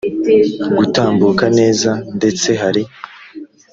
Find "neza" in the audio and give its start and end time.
1.59-1.89